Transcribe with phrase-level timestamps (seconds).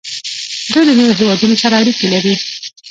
[0.71, 2.33] دوی له نورو هیوادونو سره اړیکې لري.